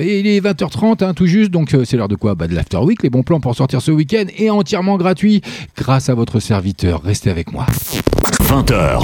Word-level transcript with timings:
Et 0.00 0.20
il 0.20 0.26
est 0.26 0.40
20h30 0.40 1.04
hein, 1.04 1.14
tout 1.14 1.26
juste, 1.26 1.50
donc 1.50 1.74
euh, 1.74 1.84
c'est 1.84 1.96
l'heure 1.96 2.08
de 2.08 2.14
quoi? 2.16 2.34
Bah, 2.34 2.46
De 2.46 2.54
l'After 2.54 2.78
Week, 2.78 3.02
les 3.02 3.10
bons 3.10 3.22
plans 3.22 3.40
pour 3.40 3.54
sortir 3.54 3.82
ce 3.82 3.90
week-end 3.90 4.24
et 4.36 4.50
entièrement 4.50 4.96
gratuit 4.96 5.42
grâce 5.76 6.08
à 6.08 6.14
votre 6.14 6.40
serviteur. 6.40 7.02
Restez 7.02 7.30
avec 7.30 7.52
moi. 7.52 7.66
20h. 8.42 9.02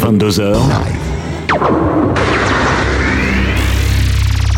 22h. 0.00 0.56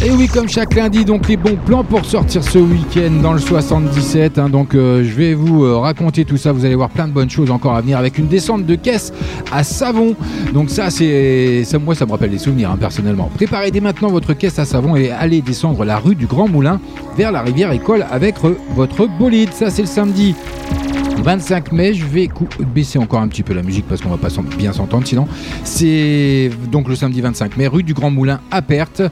Et 0.02 0.10
oui, 0.10 0.26
comme 0.28 0.48
chaque 0.48 0.74
lundi, 0.74 1.04
donc 1.04 1.28
les 1.28 1.36
bons 1.36 1.56
plans 1.64 1.82
pour 1.82 2.04
sortir 2.04 2.44
ce 2.44 2.58
week-end 2.58 3.10
dans 3.22 3.32
le 3.32 3.38
77. 3.38 4.38
hein. 4.38 4.50
donc 4.50 4.74
euh, 4.74 5.02
je 5.02 5.14
vais 5.14 5.32
vous 5.32 5.64
euh, 5.64 5.78
raconter 5.78 6.26
tout 6.26 6.36
ça. 6.36 6.52
Vous 6.52 6.64
allez 6.66 6.74
voir 6.74 6.90
plein 6.90 7.08
de 7.08 7.12
bonnes 7.12 7.30
choses 7.30 7.50
encore 7.50 7.74
à 7.74 7.80
venir 7.80 7.96
avec 7.96 8.18
une 8.18 8.26
descente 8.26 8.66
de 8.66 8.74
caisse 8.74 9.12
à 9.50 9.64
savon. 9.64 10.14
Donc 10.52 10.68
ça, 10.68 10.90
c'est 10.90 11.64
ça, 11.64 11.78
moi, 11.78 11.94
ça 11.94 12.04
me 12.04 12.10
rappelle 12.10 12.30
des 12.30 12.38
souvenirs 12.38 12.70
hein, 12.70 12.76
personnellement. 12.78 13.30
Préparez 13.34 13.70
dès 13.70 13.80
maintenant 13.80 14.08
votre 14.10 14.34
caisse 14.34 14.58
à 14.58 14.66
savon 14.66 14.94
et 14.94 15.10
allez 15.10 15.40
descendre 15.40 15.84
la 15.86 15.96
rue 15.96 16.16
du 16.16 16.26
Grand 16.26 16.48
Moulin 16.48 16.80
vers 17.16 17.32
la 17.32 17.40
rivière 17.40 17.72
École 17.72 18.04
avec 18.10 18.36
re- 18.40 18.56
votre 18.76 19.06
bolide. 19.18 19.52
Ça, 19.54 19.70
c'est 19.70 19.82
le 19.82 19.88
samedi. 19.88 20.34
25 21.22 21.72
mai, 21.72 21.94
je 21.94 22.04
vais 22.04 22.28
baisser 22.74 22.98
encore 22.98 23.20
un 23.20 23.28
petit 23.28 23.42
peu 23.42 23.54
la 23.54 23.62
musique 23.62 23.86
parce 23.88 24.00
qu'on 24.00 24.10
va 24.10 24.16
pas 24.16 24.28
bien 24.58 24.72
s'entendre 24.72 25.06
sinon. 25.06 25.26
C'est 25.62 26.50
donc 26.70 26.88
le 26.88 26.96
samedi 26.96 27.20
25 27.20 27.56
mai, 27.56 27.66
rue 27.66 27.82
du 27.82 27.94
Grand 27.94 28.10
Moulin 28.10 28.40
à 28.50 28.62
Perte. 28.62 29.02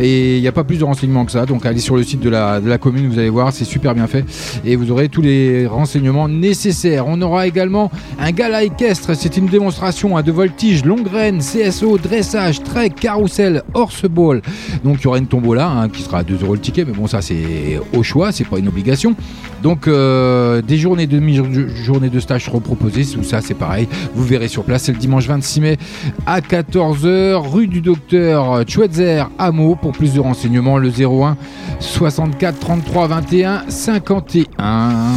Et 0.00 0.36
il 0.36 0.40
n'y 0.40 0.48
a 0.48 0.52
pas 0.52 0.64
plus 0.64 0.78
de 0.78 0.84
renseignements 0.84 1.24
que 1.24 1.32
ça. 1.32 1.46
Donc 1.46 1.66
allez 1.66 1.80
sur 1.80 1.96
le 1.96 2.02
site 2.02 2.20
de 2.20 2.28
la, 2.28 2.60
commune, 2.78 3.08
vous 3.08 3.18
allez 3.18 3.30
voir, 3.30 3.52
c'est 3.52 3.64
super 3.64 3.94
bien 3.94 4.06
fait. 4.06 4.24
Et 4.64 4.76
vous 4.76 4.90
aurez 4.90 5.08
tous 5.08 5.22
les 5.22 5.66
renseignements 5.66 6.28
nécessaires. 6.28 7.06
On 7.06 7.20
aura 7.22 7.46
également 7.46 7.90
un 8.18 8.32
gala 8.32 8.64
équestre. 8.64 9.14
C'est 9.14 9.36
une 9.36 9.46
démonstration 9.46 10.16
hein, 10.16 10.22
de 10.22 10.32
voltige, 10.32 10.84
longue 10.84 11.04
graine, 11.04 11.38
CSO, 11.38 11.98
dressage, 11.98 12.62
trek, 12.62 12.90
carrousel, 13.00 13.62
horse 13.74 14.06
ball. 14.06 14.42
Donc 14.82 14.98
il 15.00 15.04
y 15.04 15.06
aura 15.06 15.18
une 15.18 15.26
tombola 15.26 15.68
hein, 15.68 15.88
qui 15.88 16.02
sera 16.02 16.18
à 16.18 16.22
2 16.22 16.38
euros 16.42 16.54
le 16.54 16.60
ticket. 16.60 16.84
Mais 16.84 16.92
bon, 16.92 17.06
ça 17.06 17.22
c'est 17.22 17.80
au 17.96 18.02
choix, 18.02 18.32
c'est 18.32 18.46
pas 18.46 18.58
une 18.58 18.68
obligation. 18.68 19.14
Donc 19.62 19.86
euh, 19.86 20.62
des 20.62 20.78
journées 20.78 21.06
de 21.50 21.62
demi-journées 21.62 22.10
de 22.10 22.20
stage 22.20 22.44
seront 22.46 22.60
proposées, 22.60 23.04
tout 23.04 23.22
ça 23.22 23.40
c'est 23.40 23.54
pareil, 23.54 23.88
vous 24.14 24.24
verrez 24.24 24.48
sur 24.48 24.64
place, 24.64 24.84
c'est 24.84 24.92
le 24.92 24.98
dimanche 24.98 25.26
26 25.26 25.60
mai 25.60 25.78
à 26.26 26.40
14h, 26.40 27.36
rue 27.48 27.66
du 27.66 27.80
docteur 27.80 28.64
Schweitzer 28.66 29.28
à 29.38 29.52
Meaux. 29.52 29.74
Pour 29.74 29.92
plus 29.92 30.14
de 30.14 30.20
renseignements, 30.20 30.78
le 30.78 30.90
01 30.90 31.36
64 31.80 32.58
33 32.58 33.06
21 33.08 33.64
51. 33.68 35.10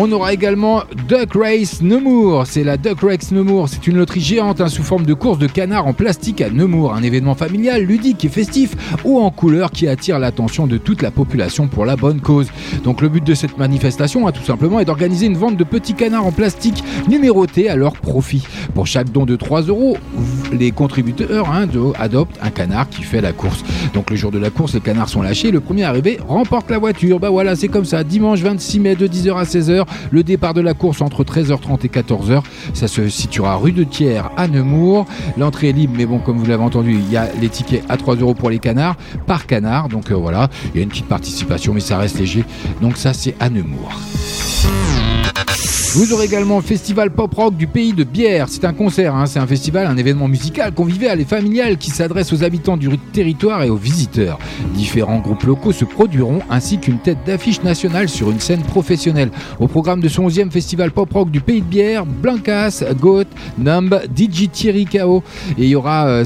On 0.00 0.12
aura 0.12 0.32
également 0.32 0.84
Duck 1.08 1.34
Race 1.34 1.82
Nemours. 1.82 2.46
C'est 2.46 2.62
la 2.62 2.76
Duck 2.76 3.00
Race 3.00 3.32
Nemours. 3.32 3.68
C'est 3.68 3.88
une 3.88 3.96
loterie 3.96 4.20
géante 4.20 4.60
hein, 4.60 4.68
sous 4.68 4.84
forme 4.84 5.04
de 5.04 5.12
course 5.12 5.38
de 5.38 5.48
canard 5.48 5.88
en 5.88 5.92
plastique 5.92 6.40
à 6.40 6.50
Nemours. 6.50 6.94
Un 6.94 7.02
événement 7.02 7.34
familial, 7.34 7.82
ludique 7.82 8.24
et 8.24 8.28
festif 8.28 8.76
ou 9.04 9.18
en 9.18 9.32
couleur 9.32 9.72
qui 9.72 9.88
attire 9.88 10.20
l'attention 10.20 10.68
de 10.68 10.78
toute 10.78 11.02
la 11.02 11.10
population 11.10 11.66
pour 11.66 11.84
la 11.84 11.96
bonne 11.96 12.20
cause. 12.20 12.46
Donc 12.84 13.00
le 13.00 13.08
but 13.08 13.24
de 13.24 13.34
cette 13.34 13.58
manifestation, 13.58 14.28
hein, 14.28 14.30
tout 14.30 14.44
simplement, 14.44 14.78
est 14.78 14.84
d'organiser 14.84 15.26
une 15.26 15.36
vente 15.36 15.56
de 15.56 15.64
petits 15.64 15.94
canards 15.94 16.26
en 16.26 16.32
plastique 16.32 16.84
numérotés 17.08 17.68
à 17.68 17.74
leur 17.74 17.94
profit. 17.94 18.46
Pour 18.76 18.86
chaque 18.86 19.10
don 19.10 19.26
de 19.26 19.34
3 19.34 19.62
euros, 19.62 19.96
les 20.52 20.70
contributeurs 20.70 21.50
hein, 21.50 21.66
adoptent 21.98 22.38
un 22.42 22.50
canard 22.50 22.88
qui 22.88 23.02
fait 23.02 23.20
la 23.20 23.32
course. 23.32 23.64
Donc 23.94 24.10
le 24.10 24.16
jour 24.16 24.30
de 24.30 24.38
la 24.38 24.50
course, 24.50 24.74
les 24.74 24.80
canards 24.80 25.08
sont 25.08 25.22
lâchés. 25.22 25.50
Le 25.50 25.60
premier 25.60 25.84
arrivé 25.84 26.18
remporte 26.26 26.70
la 26.70 26.78
voiture. 26.78 27.20
Bah 27.20 27.30
voilà, 27.30 27.56
c'est 27.56 27.68
comme 27.68 27.84
ça. 27.84 28.04
Dimanche 28.04 28.40
26 28.40 28.80
mai 28.80 28.94
de 28.96 29.06
10h 29.06 29.36
à 29.36 29.44
16h. 29.44 29.84
Le 30.10 30.22
départ 30.22 30.54
de 30.54 30.60
la 30.60 30.74
course 30.74 31.00
entre 31.00 31.24
13h30 31.24 31.84
et 31.84 31.88
14h. 31.88 32.42
Ça 32.74 32.88
se 32.88 33.08
situera 33.08 33.56
rue 33.56 33.72
de 33.72 33.84
Thiers 33.84 34.22
à 34.36 34.48
Nemours. 34.48 35.06
L'entrée 35.36 35.70
est 35.70 35.72
libre, 35.72 35.94
mais 35.96 36.06
bon, 36.06 36.18
comme 36.18 36.38
vous 36.38 36.46
l'avez 36.46 36.62
entendu, 36.62 36.92
il 36.92 37.10
y 37.12 37.16
a 37.16 37.28
les 37.40 37.48
tickets 37.48 37.84
à 37.88 37.96
3 37.96 38.16
euros 38.16 38.34
pour 38.34 38.50
les 38.50 38.58
canards 38.58 38.96
par 39.26 39.46
canard. 39.46 39.88
Donc 39.88 40.10
euh, 40.10 40.14
voilà, 40.14 40.48
il 40.74 40.78
y 40.78 40.80
a 40.80 40.82
une 40.82 40.90
petite 40.90 41.08
participation, 41.08 41.74
mais 41.74 41.80
ça 41.80 41.98
reste 41.98 42.18
léger. 42.18 42.44
Donc 42.80 42.96
ça, 42.96 43.12
c'est 43.12 43.34
à 43.40 43.50
Nemours. 43.50 43.98
Vous 45.94 46.12
aurez 46.12 46.26
également 46.26 46.56
le 46.56 46.62
festival 46.62 47.10
pop 47.10 47.34
rock 47.34 47.56
du 47.56 47.66
pays 47.66 47.94
de 47.94 48.04
Bière. 48.04 48.48
C'est 48.50 48.66
un 48.66 48.74
concert, 48.74 49.16
hein, 49.16 49.24
c'est 49.24 49.38
un 49.38 49.46
festival, 49.46 49.86
un 49.86 49.96
événement 49.96 50.28
musical 50.28 50.37
convivial 50.74 51.20
et 51.20 51.24
familial 51.24 51.76
qui 51.76 51.90
s'adresse 51.90 52.32
aux 52.32 52.44
habitants 52.44 52.76
du 52.76 52.88
territoire 53.12 53.62
et 53.62 53.70
aux 53.70 53.76
visiteurs. 53.76 54.38
Différents 54.74 55.18
groupes 55.18 55.42
locaux 55.44 55.72
se 55.72 55.84
produiront 55.84 56.40
ainsi 56.50 56.78
qu'une 56.78 56.98
tête 56.98 57.18
d'affiche 57.26 57.62
nationale 57.62 58.08
sur 58.08 58.30
une 58.30 58.40
scène 58.40 58.62
professionnelle. 58.62 59.30
Au 59.60 59.68
programme 59.68 60.00
de 60.00 60.08
son 60.08 60.28
11e 60.28 60.50
festival 60.50 60.90
pop 60.90 61.12
rock 61.12 61.30
du 61.30 61.40
pays 61.40 61.60
de 61.60 61.66
Bière, 61.66 62.06
Blancas, 62.06 62.82
Goat, 63.00 63.24
Numb, 63.58 64.00
DJ 64.16 64.48
Thierry 64.50 64.84
KO. 64.84 65.22
Et 65.58 65.64
il 65.64 65.68
y 65.68 65.74
aura 65.74 66.06
euh, 66.06 66.24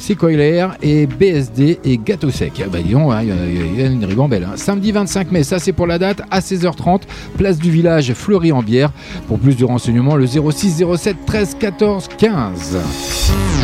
et 0.83 1.07
BSD 1.07 1.79
et 1.85 1.99
Gâteau 1.99 2.31
Sec. 2.31 2.63
Ah 2.65 2.69
bah 2.71 2.79
dis 2.85 2.93
donc, 2.93 3.13
hein, 3.13 3.23
il 3.23 3.81
y 3.81 3.83
a 3.83 3.87
une 3.87 4.05
ribambelle. 4.05 4.45
hein. 4.45 4.57
Samedi 4.57 4.93
25 4.93 5.33
mai, 5.33 5.43
ça 5.43 5.59
c'est 5.59 5.73
pour 5.73 5.87
la 5.87 5.99
date, 5.99 6.23
à 6.31 6.41
16h30, 6.41 7.03
place 7.37 7.59
du 7.59 7.71
village 7.71 8.13
Fleury-en-Bière. 8.13 8.93
Pour 9.27 9.39
plus 9.39 9.57
de 9.57 9.65
renseignements, 9.65 10.17
le 10.17 10.27
06 10.27 10.85
07 10.97 11.17
13 11.27 11.57
14 11.59 12.09
15. 12.19 13.62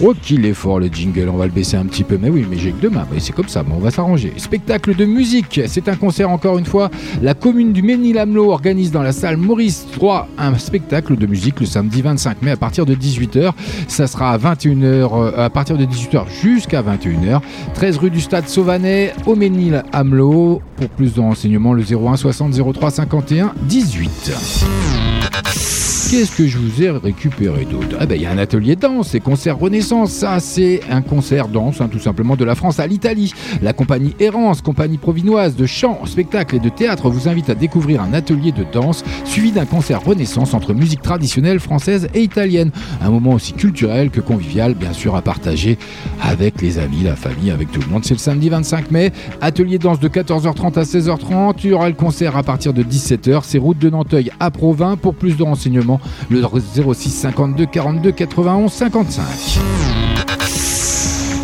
Oh 0.00 0.14
qu'il 0.22 0.46
est 0.46 0.54
fort 0.54 0.78
le 0.78 0.86
jingle, 0.86 1.28
on 1.28 1.36
va 1.36 1.46
le 1.46 1.50
baisser 1.50 1.76
un 1.76 1.84
petit 1.84 2.04
peu, 2.04 2.18
mais 2.22 2.30
oui, 2.30 2.46
mais 2.48 2.56
j'ai 2.56 2.70
que 2.70 2.80
deux 2.80 2.90
mains, 2.90 3.06
mais 3.12 3.18
c'est 3.18 3.32
comme 3.32 3.48
ça, 3.48 3.64
on 3.68 3.78
va 3.78 3.90
s'arranger. 3.90 4.32
Spectacle 4.36 4.94
de 4.94 5.04
musique, 5.04 5.60
c'est 5.66 5.88
un 5.88 5.96
concert 5.96 6.30
encore 6.30 6.56
une 6.56 6.66
fois. 6.66 6.88
La 7.20 7.34
commune 7.34 7.72
du 7.72 7.82
Ménil-Amelot 7.82 8.52
organise 8.52 8.92
dans 8.92 9.02
la 9.02 9.10
salle 9.10 9.38
Maurice 9.38 9.86
3 9.92 10.28
un 10.38 10.56
spectacle 10.56 11.16
de 11.16 11.26
musique 11.26 11.58
le 11.58 11.66
samedi 11.66 12.00
25 12.00 12.42
mai 12.42 12.52
à 12.52 12.56
partir 12.56 12.86
de 12.86 12.94
18h. 12.94 13.50
Ça 13.88 14.06
sera 14.06 14.30
à 14.30 14.38
21h, 14.38 14.84
euh, 14.84 15.46
à 15.46 15.50
partir 15.50 15.76
de 15.76 15.84
18h 15.84 16.26
jusqu'à 16.42 16.80
21h. 16.80 17.40
13 17.74 17.98
rue 17.98 18.10
du 18.10 18.20
Stade 18.20 18.48
Sauvanet 18.48 19.14
au 19.26 19.34
Ménil-Amelot. 19.34 20.62
Pour 20.76 20.88
plus 20.90 21.14
de 21.14 21.20
renseignements, 21.20 21.72
le 21.72 21.82
01 21.82 22.16
60 22.16 22.54
03 22.72 22.90
51 22.92 23.52
18. 23.62 25.97
Qu'est-ce 26.10 26.34
que 26.34 26.46
je 26.46 26.56
vous 26.56 26.82
ai 26.82 26.88
récupéré 26.88 27.66
d'autre? 27.66 27.98
Ah 28.00 28.06
ben 28.06 28.14
il 28.14 28.22
y 28.22 28.26
a 28.26 28.30
un 28.30 28.38
atelier 28.38 28.76
de 28.76 28.80
danse 28.80 29.14
et 29.14 29.20
concert 29.20 29.58
Renaissance. 29.58 30.10
Ça 30.10 30.40
c'est 30.40 30.80
un 30.90 31.02
concert 31.02 31.48
danse 31.48 31.82
hein, 31.82 31.88
tout 31.92 31.98
simplement 31.98 32.34
de 32.34 32.46
la 32.46 32.54
France 32.54 32.80
à 32.80 32.86
l'Italie. 32.86 33.34
La 33.60 33.74
compagnie 33.74 34.14
Errance, 34.18 34.62
compagnie 34.62 34.96
provinoise 34.96 35.54
de 35.54 35.66
chant, 35.66 36.00
spectacle 36.06 36.56
et 36.56 36.60
de 36.60 36.70
théâtre 36.70 37.10
vous 37.10 37.28
invite 37.28 37.50
à 37.50 37.54
découvrir 37.54 38.00
un 38.00 38.14
atelier 38.14 38.52
de 38.52 38.64
danse 38.72 39.04
suivi 39.26 39.52
d'un 39.52 39.66
concert 39.66 40.02
Renaissance 40.02 40.54
entre 40.54 40.72
musique 40.72 41.02
traditionnelle 41.02 41.60
française 41.60 42.08
et 42.14 42.22
italienne. 42.22 42.70
Un 43.02 43.10
moment 43.10 43.32
aussi 43.32 43.52
culturel 43.52 44.08
que 44.08 44.22
convivial 44.22 44.72
bien 44.72 44.94
sûr 44.94 45.14
à 45.14 45.20
partager 45.20 45.76
avec 46.22 46.62
les 46.62 46.78
amis, 46.78 47.02
la 47.02 47.16
famille, 47.16 47.50
avec 47.50 47.70
tout 47.70 47.80
le 47.80 47.86
monde. 47.86 48.06
C'est 48.06 48.14
le 48.14 48.18
samedi 48.18 48.48
25 48.48 48.90
mai. 48.92 49.12
Atelier 49.42 49.78
danse 49.78 50.00
de 50.00 50.08
14h30 50.08 50.78
à 50.78 50.84
16h30. 50.84 51.56
Il 51.64 51.70
y 51.70 51.72
aura 51.74 51.90
le 51.90 51.94
concert 51.94 52.34
à 52.34 52.42
partir 52.42 52.72
de 52.72 52.82
17h. 52.82 53.40
C'est 53.42 53.58
route 53.58 53.78
de 53.78 53.90
Nanteuil 53.90 54.30
à 54.40 54.50
Provins. 54.50 54.96
Pour 54.96 55.14
plus 55.14 55.36
de 55.36 55.42
renseignements, 55.42 55.97
le 56.30 56.42
06 56.42 57.10
52 57.10 57.66
42 57.66 58.12
91 58.12 58.70
55. 58.72 59.24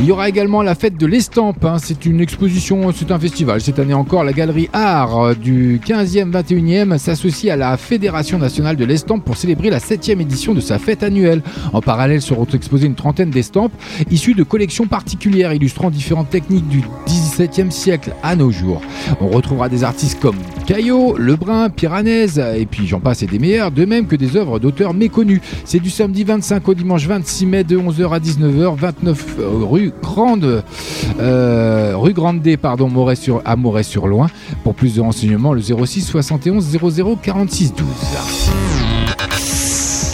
Il 0.00 0.06
y 0.06 0.10
aura 0.10 0.28
également 0.28 0.60
la 0.62 0.74
fête 0.74 0.98
de 0.98 1.06
l'estampe. 1.06 1.64
hein. 1.64 1.76
C'est 1.80 2.04
une 2.04 2.20
exposition, 2.20 2.92
c'est 2.92 3.12
un 3.12 3.18
festival. 3.18 3.60
Cette 3.60 3.78
année 3.78 3.94
encore, 3.94 4.24
la 4.24 4.32
galerie 4.32 4.68
Art 4.72 5.18
euh, 5.20 5.34
du 5.34 5.80
15e, 5.86 6.32
21e 6.32 6.98
s'associe 6.98 7.50
à 7.52 7.56
la 7.56 7.76
Fédération 7.76 8.36
nationale 8.38 8.74
de 8.76 8.84
l'estampe 8.84 9.24
pour 9.24 9.36
célébrer 9.36 9.70
la 9.70 9.78
7e 9.78 10.20
édition 10.20 10.52
de 10.52 10.60
sa 10.60 10.80
fête 10.80 11.04
annuelle. 11.04 11.42
En 11.72 11.80
parallèle 11.80 12.20
seront 12.22 12.44
exposées 12.52 12.86
une 12.88 12.96
trentaine 12.96 13.30
d'estampes 13.30 13.72
issues 14.10 14.34
de 14.34 14.42
collections 14.42 14.86
particulières 14.88 15.52
illustrant 15.52 15.90
différentes 15.90 16.28
techniques 16.28 16.68
du 16.68 16.82
17e 17.34 17.70
siècle 17.70 18.14
à 18.22 18.36
nos 18.36 18.50
jours. 18.50 18.80
On 19.20 19.28
retrouvera 19.28 19.68
des 19.68 19.82
artistes 19.82 20.20
comme 20.20 20.36
Caillot, 20.66 21.16
Lebrun, 21.18 21.68
Piranèse, 21.68 22.38
et 22.38 22.64
puis 22.64 22.86
j'en 22.86 23.00
passe 23.00 23.22
et 23.22 23.26
des 23.26 23.38
meilleurs, 23.38 23.70
de 23.70 23.84
même 23.84 24.06
que 24.06 24.16
des 24.16 24.36
œuvres 24.36 24.58
d'auteurs 24.58 24.94
méconnus. 24.94 25.40
C'est 25.64 25.80
du 25.80 25.90
samedi 25.90 26.22
25 26.24 26.68
au 26.68 26.74
dimanche 26.74 27.06
26 27.06 27.46
mai 27.46 27.64
de 27.64 27.76
11h 27.76 28.10
à 28.10 28.18
19h, 28.20 28.76
29 28.76 29.26
euh, 29.40 29.50
rue 29.62 29.92
Grande, 30.00 30.62
euh, 31.18 31.92
rue 31.96 32.12
Grande 32.12 32.40
D, 32.40 32.56
à 32.62 33.56
Moret-sur-Loing. 33.56 34.28
Pour 34.62 34.74
plus 34.74 34.94
de 34.94 35.00
renseignements, 35.00 35.52
le 35.52 35.60
06 35.60 36.02
71 36.02 36.64
00 36.64 37.18
46 37.20 37.74
12. 37.74 38.83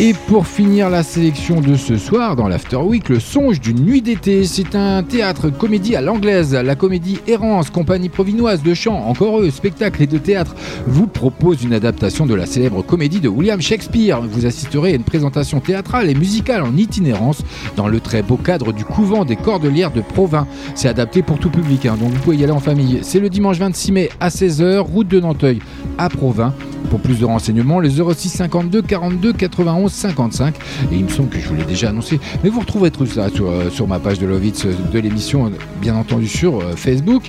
Et 0.03 0.15
pour 0.15 0.47
finir 0.47 0.89
la 0.89 1.03
sélection 1.03 1.61
de 1.61 1.77
ce 1.77 1.99
soir 1.99 2.35
dans 2.35 2.49
l'After 2.49 2.77
Week, 2.77 3.11
le 3.11 3.21
songe 3.21 3.61
d'une 3.61 3.85
nuit 3.85 4.01
d'été. 4.01 4.47
C'est 4.47 4.75
un 4.75 5.03
théâtre 5.03 5.51
comédie 5.51 5.95
à 5.95 6.01
l'anglaise. 6.01 6.55
La 6.55 6.75
comédie 6.75 7.19
Errance, 7.27 7.69
compagnie 7.69 8.09
provinoise 8.09 8.63
de 8.63 8.73
chant, 8.73 8.97
encore 8.97 9.41
eux, 9.41 9.51
spectacle 9.51 10.03
et 10.03 10.07
de 10.07 10.17
théâtre, 10.17 10.55
vous 10.87 11.07
propose 11.07 11.65
une 11.65 11.75
adaptation 11.75 12.25
de 12.25 12.35
la 12.35 12.47
célèbre 12.47 12.81
comédie 12.81 13.21
de 13.21 13.29
William 13.29 13.61
Shakespeare. 13.61 14.23
Vous 14.23 14.47
assisterez 14.47 14.93
à 14.93 14.95
une 14.95 15.05
présentation 15.05 15.61
théâtrale 15.61 16.09
et 16.09 16.15
musicale 16.15 16.63
en 16.63 16.79
itinérance 16.79 17.43
dans 17.77 17.87
le 17.87 18.01
très 18.01 18.23
beau 18.23 18.39
cadre 18.39 18.73
du 18.73 18.87
couvent 18.87 19.27
des 19.27 19.37
Cordelières 19.37 19.93
de 19.93 20.01
Provins. 20.01 20.47
C'est 20.77 20.89
adapté 20.89 21.21
pour 21.21 21.39
tout 21.39 21.51
public, 21.51 21.85
hein, 21.85 21.99
donc 22.01 22.11
vous 22.11 22.21
pouvez 22.21 22.39
y 22.39 22.43
aller 22.43 22.55
en 22.55 22.59
famille. 22.59 23.01
C'est 23.03 23.21
le 23.21 23.29
dimanche 23.29 23.59
26 23.59 23.93
mai 23.93 24.09
à 24.19 24.31
16h, 24.31 24.79
route 24.79 25.09
de 25.09 25.21
Nanteuil 25.21 25.59
à 25.99 26.09
Provins. 26.09 26.55
Pour 26.89 27.01
plus 27.01 27.19
de 27.19 27.25
renseignements, 27.25 27.79
le 27.79 27.89
06 27.89 28.29
52 28.29 28.83
42 28.83 29.33
91 29.33 29.93
55. 29.93 30.55
Et 30.91 30.97
il 30.97 31.05
me 31.05 31.09
semble 31.09 31.29
que 31.29 31.39
je 31.39 31.49
vous 31.49 31.55
l'ai 31.55 31.65
déjà 31.65 31.91
annoncé. 31.91 32.19
Mais 32.43 32.51
vous 32.51 32.61
retrouverez 32.61 32.91
tout 32.91 33.07
ça 33.07 33.29
sur, 33.29 33.49
euh, 33.49 33.71
sur 33.71 33.87
ma 33.87 33.99
page 33.99 34.19
de 34.19 34.27
Lovitz 34.27 34.67
de 34.67 34.99
l'émission, 34.99 35.51
bien 35.81 35.95
entendu 35.97 36.29
sur 36.29 36.63
Facebook. 36.77 37.25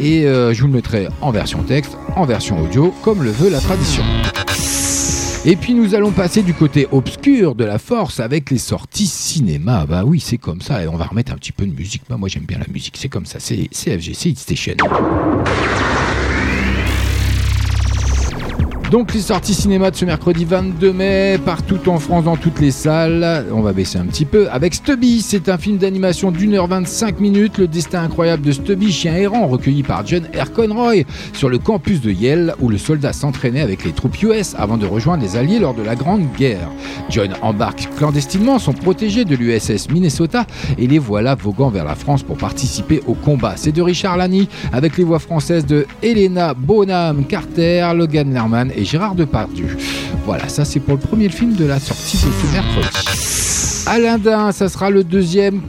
Et 0.00 0.22
je 0.24 0.60
vous 0.60 0.66
le 0.66 0.72
mettrai 0.72 1.08
en 1.20 1.30
version 1.30 1.62
texte, 1.62 1.96
en 2.16 2.24
version 2.24 2.60
audio, 2.62 2.94
comme 3.02 3.22
le 3.22 3.30
veut 3.30 3.50
la 3.50 3.60
tradition. 3.60 4.02
Et 5.46 5.56
puis 5.56 5.74
nous 5.74 5.94
allons 5.94 6.10
passer 6.10 6.42
du 6.42 6.54
côté 6.54 6.88
obscur 6.90 7.54
de 7.54 7.64
la 7.64 7.78
force 7.78 8.18
avec 8.18 8.50
les 8.50 8.56
sorties 8.56 9.06
cinéma. 9.06 9.84
Bah 9.86 10.02
oui, 10.06 10.18
c'est 10.18 10.38
comme 10.38 10.62
ça. 10.62 10.82
Et 10.82 10.88
on 10.88 10.96
va 10.96 11.04
remettre 11.04 11.32
un 11.32 11.36
petit 11.36 11.52
peu 11.52 11.66
de 11.66 11.74
musique. 11.74 12.00
Bah 12.08 12.16
moi 12.16 12.30
j'aime 12.30 12.44
bien 12.44 12.58
la 12.58 12.72
musique, 12.72 12.96
c'est 12.98 13.10
comme 13.10 13.26
ça. 13.26 13.38
C'est 13.40 13.68
FGC 13.70 14.30
Hit 14.30 14.38
Station. 14.38 14.74
Donc 18.94 19.12
les 19.12 19.22
sorties 19.22 19.54
cinéma 19.54 19.90
de 19.90 19.96
ce 19.96 20.04
mercredi 20.04 20.44
22 20.44 20.92
mai, 20.92 21.36
partout 21.44 21.80
en 21.88 21.98
France, 21.98 22.26
dans 22.26 22.36
toutes 22.36 22.60
les 22.60 22.70
salles. 22.70 23.44
On 23.52 23.60
va 23.60 23.72
baisser 23.72 23.98
un 23.98 24.04
petit 24.04 24.24
peu. 24.24 24.48
Avec 24.50 24.72
Stubby, 24.72 25.20
c'est 25.20 25.48
un 25.48 25.58
film 25.58 25.78
d'animation 25.78 26.30
d'une 26.30 26.54
heure 26.54 26.68
25 26.68 27.18
minutes. 27.18 27.58
Le 27.58 27.66
destin 27.66 28.04
incroyable 28.04 28.44
de 28.44 28.52
Stubby, 28.52 28.92
chien 28.92 29.16
errant, 29.16 29.48
recueilli 29.48 29.82
par 29.82 30.06
John 30.06 30.22
R. 30.32 30.52
Conroy 30.52 31.02
sur 31.32 31.48
le 31.48 31.58
campus 31.58 32.02
de 32.02 32.12
Yale, 32.12 32.54
où 32.60 32.68
le 32.68 32.78
soldat 32.78 33.12
s'entraînait 33.12 33.62
avec 33.62 33.84
les 33.84 33.90
troupes 33.90 34.22
US 34.22 34.54
avant 34.56 34.76
de 34.76 34.86
rejoindre 34.86 35.24
les 35.24 35.36
Alliés 35.36 35.58
lors 35.58 35.74
de 35.74 35.82
la 35.82 35.96
Grande 35.96 36.32
Guerre. 36.38 36.70
John 37.10 37.30
embarque 37.42 37.88
clandestinement 37.96 38.60
son 38.60 38.74
protégé 38.74 39.24
de 39.24 39.34
l'USS 39.34 39.90
Minnesota 39.90 40.46
et 40.78 40.86
les 40.86 41.00
voilà 41.00 41.34
voguant 41.34 41.68
vers 41.68 41.84
la 41.84 41.96
France 41.96 42.22
pour 42.22 42.36
participer 42.36 43.00
au 43.08 43.14
combat. 43.14 43.54
C'est 43.56 43.72
de 43.72 43.82
Richard 43.82 44.18
Lani 44.18 44.48
avec 44.72 44.96
les 44.96 45.02
voix 45.02 45.18
françaises 45.18 45.66
de 45.66 45.84
Helena 46.00 46.54
Bonham 46.54 47.24
Carter, 47.24 47.90
Logan 47.96 48.32
Lerman 48.32 48.70
et 48.76 48.83
Gérard 48.84 49.14
Depardieu. 49.14 49.76
Voilà, 50.24 50.48
ça 50.48 50.64
c'est 50.64 50.80
pour 50.80 50.94
le 50.94 51.00
premier 51.00 51.28
film 51.28 51.54
de 51.54 51.64
la 51.64 51.80
sortie 51.80 52.16
de 52.16 52.22
ce 52.22 52.52
mercredi. 52.52 53.84
Alain 53.86 54.18
Dain, 54.18 54.52
ça 54.52 54.68
sera 54.68 54.90
le 54.90 55.04
deuxième 55.04 55.60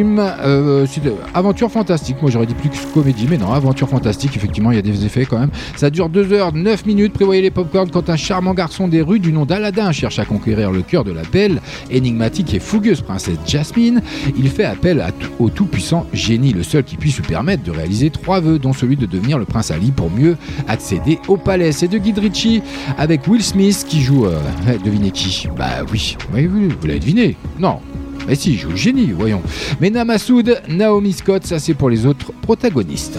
euh, 0.00 0.86
aventure 1.34 1.70
fantastique. 1.70 2.16
Moi 2.22 2.30
j'aurais 2.30 2.46
dit 2.46 2.54
plus 2.54 2.70
comédie, 2.94 3.26
mais 3.28 3.36
non, 3.36 3.52
aventure 3.52 3.88
fantastique. 3.88 4.36
Effectivement, 4.36 4.70
il 4.70 4.76
y 4.76 4.78
a 4.78 4.82
des 4.82 5.04
effets 5.04 5.26
quand 5.26 5.38
même. 5.38 5.50
Ça 5.76 5.90
dure 5.90 6.08
2 6.08 6.32
heures 6.32 6.52
9 6.54 6.86
minutes. 6.86 7.12
Prévoyez 7.12 7.42
les 7.42 7.50
popcorn 7.50 7.90
quand 7.90 8.08
un 8.10 8.16
charmant 8.16 8.54
garçon 8.54 8.88
des 8.88 9.02
rues 9.02 9.20
du 9.20 9.32
nom 9.32 9.44
d'Aladin 9.44 9.92
cherche 9.92 10.18
à 10.18 10.24
conquérir 10.24 10.70
le 10.70 10.82
cœur 10.82 11.04
de 11.04 11.12
la 11.12 11.22
belle, 11.22 11.60
énigmatique 11.90 12.54
et 12.54 12.60
fougueuse 12.60 13.02
princesse 13.02 13.38
Jasmine. 13.46 14.02
Il 14.36 14.48
fait 14.48 14.64
appel 14.64 15.04
au 15.38 15.50
tout-puissant 15.50 16.06
génie, 16.12 16.52
le 16.52 16.62
seul 16.62 16.84
qui 16.84 16.96
puisse 16.96 17.16
lui 17.16 17.26
permettre 17.26 17.62
de 17.62 17.70
réaliser 17.70 18.10
trois 18.10 18.40
vœux, 18.40 18.58
dont 18.58 18.72
celui 18.72 18.96
de 18.96 19.06
devenir 19.06 19.38
le 19.38 19.44
prince 19.44 19.70
Ali 19.70 19.90
pour 19.90 20.10
mieux 20.10 20.36
accéder 20.68 21.18
au 21.28 21.36
palais. 21.36 21.72
C'est 21.72 21.88
de 21.88 21.98
Guy 21.98 22.12
Ritchie 22.12 22.62
avec 22.98 23.26
Will 23.26 23.42
Smith 23.42 23.84
qui 23.86 24.02
joue. 24.02 24.26
Euh, 24.26 24.38
devinez 24.84 25.10
qui? 25.10 25.48
Bah 25.56 25.84
oui, 25.90 26.16
oui, 26.32 26.46
vous 26.46 26.86
l'avez 26.86 27.00
deviné. 27.00 27.36
Non, 27.58 27.80
mais 28.26 28.34
si, 28.34 28.56
joue 28.56 28.70
le 28.70 28.76
génie, 28.76 29.10
voyons. 29.10 29.42
Mais 29.80 29.90
Namasoud, 29.90 30.62
Naomi 30.68 31.12
Scott, 31.12 31.44
ça 31.44 31.58
c'est 31.58 31.74
pour 31.74 31.90
les 31.90 32.06
autres 32.06 32.32
protagonistes. 32.42 33.18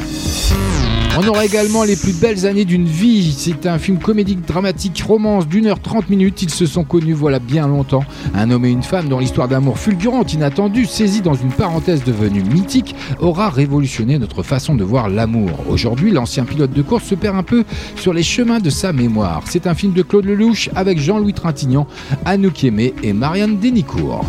On 1.16 1.28
aura 1.28 1.46
également 1.46 1.84
les 1.84 1.96
plus 1.96 2.14
belles 2.14 2.48
années 2.48 2.66
d'une 2.66 2.88
vie. 2.88 3.36
C'est 3.38 3.68
un 3.68 3.78
film 3.78 4.00
comédique 4.00 4.48
dramatique 4.48 5.04
romance 5.06 5.48
d'une 5.48 5.68
heure 5.68 5.80
trente 5.80 6.10
minutes. 6.10 6.42
Ils 6.42 6.50
se 6.50 6.66
sont 6.66 6.84
connus 6.84 7.14
voilà 7.14 7.38
bien 7.38 7.68
longtemps. 7.68 8.04
Un 8.34 8.50
homme 8.50 8.66
et 8.66 8.72
une 8.72 8.82
femme 8.82 9.10
dont 9.10 9.20
l'histoire 9.20 9.48
d'amour 9.48 9.78
fulgurante, 9.78 10.34
inattendue, 10.34 10.88
saisie 10.88 11.22
dans 11.22 11.36
une 11.36 11.52
parenthèse 11.52 12.04
devenue 12.04 12.42
mythique, 12.42 12.96
aura 13.20 13.52
révolutionné 13.52 14.18
notre 14.18 14.42
façon 14.42 14.74
de 14.74 14.84
voir 14.84 15.08
l'amour. 15.08 15.52
Aujourd'hui, 15.70 16.10
l'ancien 16.10 16.46
pilote 16.46 16.74
de 16.74 16.82
course 16.82 17.04
se 17.04 17.14
perd 17.14 17.38
un 17.38 17.44
peu 17.44 17.64
sur 17.96 18.12
les 18.12 18.24
chemins 18.24 18.60
de 18.60 18.72
sa 18.72 18.92
mémoire. 18.92 19.44
C'est 19.48 19.68
un 19.68 19.76
film 19.76 19.94
de 19.94 20.02
Claude 20.02 20.26
Lelouch 20.26 20.72
avec 20.74 21.00
Jean-Louis 21.00 21.34
Trintignant, 21.34 21.86
Anouk 22.26 22.64
Aimé 22.64 22.96
et 23.04 23.14
Marianne 23.14 23.60
Denicourt. 23.60 24.26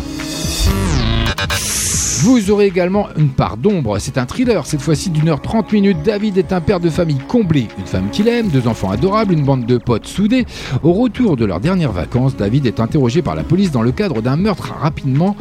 Vous 2.25 2.49
aurez 2.49 2.65
également 2.65 3.07
une 3.17 3.29
part 3.29 3.55
d'ombre. 3.55 3.99
C'est 3.99 4.17
un 4.17 4.25
thriller, 4.25 4.65
cette 4.65 4.81
fois-ci 4.81 5.11
d'une 5.11 5.29
heure 5.29 5.41
trente 5.41 5.71
minutes. 5.71 6.01
David 6.03 6.39
est 6.39 6.53
un 6.53 6.61
père 6.61 6.79
de 6.79 6.89
famille 6.89 7.19
comblé, 7.27 7.67
une 7.77 7.85
femme 7.85 8.09
qu'il 8.09 8.27
aime, 8.27 8.47
deux 8.47 8.67
enfants 8.67 8.89
adorables, 8.89 9.33
une 9.33 9.43
bande 9.43 9.65
de 9.65 9.77
potes 9.77 10.07
soudés. 10.07 10.45
Au 10.81 10.93
retour 10.93 11.37
de 11.37 11.45
leurs 11.45 11.59
dernières 11.59 11.91
vacances, 11.91 12.35
David 12.35 12.65
est 12.65 12.79
interrogé 12.79 13.21
par 13.21 13.35
la 13.35 13.43
police 13.43 13.69
dans 13.71 13.83
le 13.83 13.91
cadre 13.91 14.23
d'un 14.23 14.37
meurtre. 14.37 14.73
Rapidement, 14.81 15.35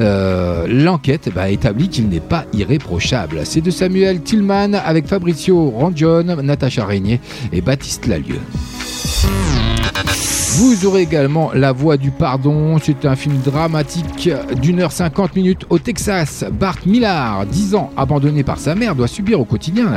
euh, 0.00 0.66
l'enquête 0.66 1.28
établit 1.48 1.88
qu'il 1.88 2.08
n'est 2.08 2.20
pas 2.20 2.46
irréprochable. 2.54 3.40
C'est 3.44 3.60
de 3.60 3.70
Samuel 3.70 4.22
Tillman 4.22 4.72
avec 4.72 5.08
Fabrizio 5.08 5.68
Rangione, 5.70 6.40
Natacha 6.40 6.86
Régnier 6.86 7.20
et 7.52 7.60
Baptiste 7.60 8.06
Lalieu. 8.06 8.40
Vous 10.56 10.84
aurez 10.84 11.02
également 11.02 11.52
La 11.54 11.72
Voix 11.72 11.96
du 11.96 12.10
Pardon. 12.10 12.76
C'est 12.82 13.06
un 13.06 13.16
film 13.16 13.38
dramatique 13.38 14.28
d'une 14.60 14.80
heure 14.80 14.92
cinquante 14.92 15.34
minutes 15.36 15.64
au 15.70 15.78
Texas. 15.78 16.44
Bart 16.52 16.76
Millard, 16.86 17.46
10 17.46 17.76
ans, 17.76 17.90
abandonné 17.96 18.42
par 18.42 18.58
sa 18.58 18.74
mère, 18.74 18.94
doit 18.94 19.08
subir 19.08 19.40
au 19.40 19.44
quotidien 19.44 19.90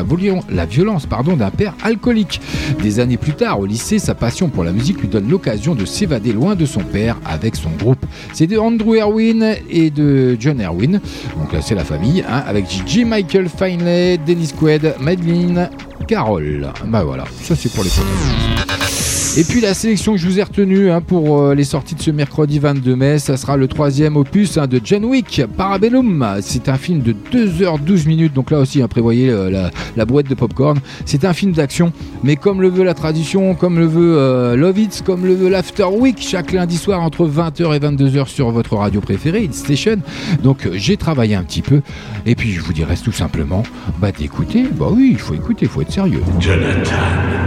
la, 0.49 0.65
violence 0.65 1.07
d'un 1.07 1.49
père 1.49 1.73
alcoolique. 1.83 2.39
Des 2.81 2.99
années 2.99 3.17
plus 3.17 3.33
tard, 3.33 3.59
au 3.59 3.65
lycée, 3.65 3.99
sa 3.99 4.15
passion 4.15 4.47
pour 4.47 4.63
la 4.63 4.71
musique 4.71 5.01
lui 5.01 5.07
donne 5.07 5.27
l'occasion 5.27 5.75
de 5.75 5.85
s'évader 5.85 6.31
loin 6.31 6.55
de 6.55 6.65
son 6.65 6.81
père 6.81 7.17
avec 7.25 7.55
son 7.55 7.71
groupe. 7.71 8.05
C'est 8.31 8.47
de 8.47 8.57
Andrew 8.57 8.95
Erwin 8.95 9.55
et 9.69 9.89
de 9.89 10.37
John 10.39 10.61
Erwin. 10.61 11.01
Donc 11.37 11.61
c'est 11.61 11.75
la 11.75 11.83
famille, 11.83 12.23
hein, 12.29 12.43
avec 12.47 12.65
J. 12.85 13.05
Michael 13.05 13.49
Finlay, 13.49 14.17
Dennis 14.17 14.53
Quaid, 14.57 14.95
Madeline, 14.99 15.69
Carole. 16.07 16.71
Bah 16.85 17.03
voilà, 17.03 17.25
ça 17.41 17.55
c'est 17.55 17.73
pour 17.73 17.83
les 17.83 17.89
photos. 17.89 19.22
Et 19.35 19.43
puis 19.43 19.61
la 19.61 19.73
sélection 19.73 20.11
que 20.11 20.19
je 20.19 20.27
vous 20.27 20.39
ai 20.39 20.43
retenue 20.43 20.91
hein, 20.91 21.01
pour 21.01 21.39
euh, 21.39 21.55
les 21.55 21.63
sorties 21.63 21.95
de 21.95 22.01
ce 22.01 22.11
mercredi 22.11 22.59
22 22.59 22.95
mai, 22.95 23.17
ça 23.17 23.35
sera 23.35 23.57
le 23.57 23.67
troisième 23.67 24.15
opus 24.15 24.59
hein, 24.59 24.67
de 24.67 24.79
John 24.83 25.03
Wick, 25.05 25.41
Parabellum. 25.57 26.37
C'est 26.41 26.69
un 26.69 26.77
film 26.77 27.01
de 27.01 27.15
2h12 27.31 28.07
minutes, 28.07 28.33
donc 28.33 28.51
là 28.51 28.59
aussi, 28.59 28.83
hein, 28.83 28.87
prévoyez 28.87 29.31
euh, 29.31 29.49
la, 29.49 29.71
la, 29.97 30.05
boîte 30.05 30.29
de 30.29 30.35
popcorn. 30.35 30.77
C'est 31.05 31.25
un 31.25 31.33
film 31.33 31.51
d'action, 31.51 31.91
mais 32.23 32.35
comme 32.35 32.61
le 32.61 32.69
veut 32.69 32.83
la 32.83 32.93
tradition, 32.93 33.55
comme 33.55 33.79
le 33.79 33.87
veut 33.87 34.17
euh, 34.19 34.55
Love 34.55 34.77
It, 34.77 35.03
comme 35.03 35.25
le 35.25 35.33
veut 35.33 35.49
l'After 35.49 35.85
Week, 35.85 36.17
chaque 36.19 36.51
lundi 36.51 36.77
soir 36.77 37.01
entre 37.01 37.27
20h 37.27 37.75
et 37.75 37.79
22h 37.79 38.27
sur 38.27 38.51
votre 38.51 38.75
radio 38.75 39.01
préférée, 39.01 39.45
Hit 39.45 39.55
Station. 39.55 39.97
Donc 40.43 40.69
j'ai 40.73 40.95
travaillé 40.95 41.33
un 41.33 41.43
petit 41.43 41.63
peu, 41.63 41.81
et 42.27 42.35
puis 42.35 42.51
je 42.51 42.61
vous 42.61 42.73
dirais 42.73 42.97
tout 43.03 43.11
simplement, 43.11 43.63
bah 43.99 44.11
d'écouter, 44.11 44.65
bah 44.71 44.89
oui, 44.91 45.09
il 45.13 45.19
faut 45.19 45.33
écouter, 45.33 45.65
il 45.65 45.69
faut 45.69 45.81
être 45.81 45.91
sérieux. 45.91 46.21
Jonathan. 46.39 47.42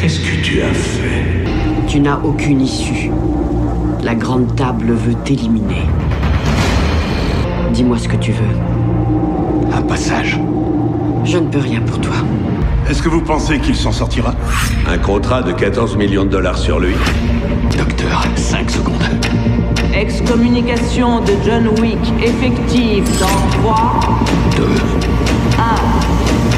Qu'est-ce 0.00 0.20
que 0.20 0.42
tu 0.42 0.62
as 0.62 0.72
fait 0.72 1.44
Tu 1.88 2.00
n'as 2.00 2.18
aucune 2.22 2.60
issue. 2.60 3.10
La 4.02 4.14
grande 4.14 4.54
table 4.54 4.92
veut 4.92 5.14
t'éliminer. 5.24 5.82
Dis-moi 7.72 7.98
ce 7.98 8.08
que 8.08 8.16
tu 8.16 8.32
veux. 8.32 9.74
Un 9.74 9.82
passage. 9.82 10.38
Je 11.24 11.38
ne 11.38 11.48
peux 11.48 11.58
rien 11.58 11.80
pour 11.80 12.00
toi. 12.00 12.14
Est-ce 12.88 13.02
que 13.02 13.08
vous 13.08 13.22
pensez 13.22 13.58
qu'il 13.58 13.74
s'en 13.74 13.90
sortira 13.90 14.34
Un 14.86 14.98
contrat 14.98 15.42
de 15.42 15.52
14 15.52 15.96
millions 15.96 16.24
de 16.24 16.30
dollars 16.30 16.58
sur 16.58 16.78
lui. 16.78 16.94
Docteur, 17.76 18.24
5 18.36 18.70
secondes. 18.70 18.94
Excommunication 19.92 21.20
de 21.20 21.32
John 21.44 21.68
Wick 21.80 21.98
effective 22.22 23.04
dans 23.18 23.60
3, 23.62 24.00
2, 24.56 24.62
1. 25.58 26.55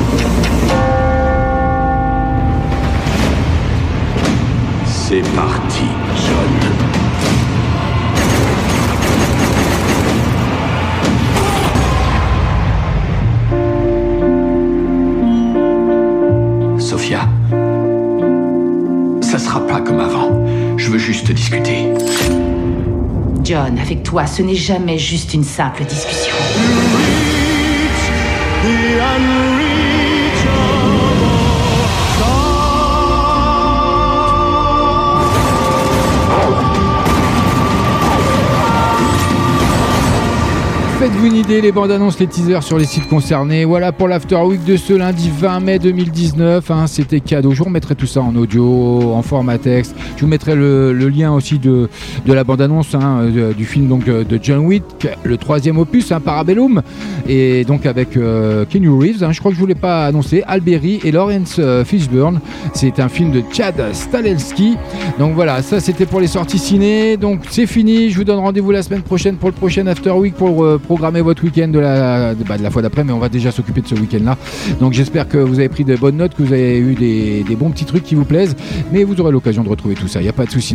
C'est 5.10 5.22
parti, 5.34 5.84
John. 6.16 6.52
Sophia, 16.78 17.20
ça 19.22 19.38
sera 19.38 19.66
pas 19.66 19.80
comme 19.80 20.00
avant. 20.00 20.44
Je 20.76 20.90
veux 20.90 20.98
juste 20.98 21.32
discuter. 21.32 21.86
John, 23.42 23.78
avec 23.78 24.02
toi, 24.02 24.26
ce 24.26 24.42
n'est 24.42 24.54
jamais 24.54 24.98
juste 24.98 25.32
une 25.32 25.44
simple 25.44 25.84
discussion. 25.84 26.34
Faites-vous 40.98 41.26
une 41.26 41.36
idée, 41.36 41.60
les 41.60 41.70
bandes 41.70 41.92
annonces, 41.92 42.18
les 42.18 42.26
teasers 42.26 42.64
sur 42.64 42.76
les 42.76 42.84
sites 42.84 43.06
concernés. 43.06 43.64
Voilà 43.64 43.92
pour 43.92 44.08
l'After 44.08 44.34
Week 44.38 44.64
de 44.64 44.76
ce 44.76 44.92
lundi 44.92 45.30
20 45.32 45.60
mai 45.60 45.78
2019. 45.78 46.68
Hein, 46.72 46.88
C'était 46.88 47.20
cadeau. 47.20 47.52
Je 47.52 47.58
vous 47.58 47.66
remettrai 47.66 47.94
tout 47.94 48.08
ça 48.08 48.20
en 48.20 48.34
audio, 48.34 49.12
en 49.12 49.22
format 49.22 49.58
texte. 49.58 49.94
Je 50.16 50.22
vous 50.22 50.26
mettrai 50.26 50.56
le, 50.56 50.92
lien 50.92 51.32
aussi 51.32 51.60
de, 51.60 51.88
de 52.26 52.32
la 52.32 52.42
bande 52.42 52.60
annonce 52.62 52.96
hein, 52.96 53.30
du 53.56 53.64
film 53.64 53.86
donc 53.86 54.08
euh, 54.08 54.24
de 54.24 54.40
John 54.42 54.58
Wick, 54.66 55.06
le 55.22 55.36
troisième 55.36 55.78
opus, 55.78 56.10
hein, 56.10 56.18
Parabellum, 56.18 56.82
et 57.28 57.64
donc 57.64 57.86
avec 57.86 58.16
euh, 58.16 58.64
Keanu 58.64 58.90
Reeves. 58.90 59.22
hein, 59.22 59.30
je 59.30 59.38
crois 59.38 59.52
que 59.52 59.54
je 59.54 59.60
vous 59.60 59.68
l'ai 59.68 59.76
pas 59.76 60.04
annoncé. 60.04 60.42
Alberi 60.48 60.98
et 61.04 61.12
Lawrence 61.12 61.56
euh, 61.60 61.84
Fishburne. 61.84 62.40
C'est 62.74 62.98
un 62.98 63.08
film 63.08 63.30
de 63.30 63.44
Chad 63.52 63.76
Stahelski. 63.92 64.76
Donc 65.20 65.34
voilà, 65.34 65.62
ça 65.62 65.78
c'était 65.78 66.06
pour 66.06 66.18
les 66.18 66.26
sorties 66.26 66.58
ciné. 66.58 67.16
Donc 67.16 67.42
c'est 67.50 67.66
fini. 67.66 68.10
Je 68.10 68.16
vous 68.16 68.24
donne 68.24 68.40
rendez-vous 68.40 68.72
la 68.72 68.82
semaine 68.82 69.02
prochaine 69.02 69.36
pour 69.36 69.48
le 69.48 69.54
prochain 69.54 69.86
After 69.86 70.10
Week 70.10 70.34
pour 70.34 70.64
euh, 70.64 70.80
programmer 70.88 71.20
votre 71.20 71.44
week-end 71.44 71.68
de 71.68 71.78
la, 71.78 72.34
de, 72.34 72.42
bah, 72.44 72.56
de 72.56 72.62
la 72.62 72.70
fois 72.70 72.80
d'après. 72.80 73.04
Mais 73.04 73.12
on 73.12 73.18
va 73.18 73.28
déjà 73.28 73.50
s'occuper 73.52 73.82
de 73.82 73.88
ce 73.92 73.94
week-end-là. 73.94 74.36
Donc 74.80 74.94
j'espère 74.94 75.28
que 75.28 75.36
vous 75.36 75.58
avez 75.58 75.68
pris 75.68 75.84
de 75.84 75.94
bonnes 75.96 76.16
notes, 76.16 76.34
que 76.34 76.42
vous 76.42 76.54
avez 76.54 76.78
eu 76.78 76.94
des, 76.94 77.44
des 77.44 77.56
bons 77.56 77.70
petits 77.70 77.84
trucs 77.84 78.04
qui 78.04 78.14
vous 78.14 78.24
plaisent. 78.24 78.56
Mais 78.92 79.04
vous 79.04 79.20
aurez 79.20 79.32
l'occasion 79.32 79.62
de 79.62 79.68
retrouver 79.68 79.94
tout 79.94 80.08
ça. 80.08 80.20
Il 80.20 80.24
n'y 80.24 80.34
a 80.36 80.38
pas 80.40 80.46
de 80.46 80.50
souci. 80.50 80.66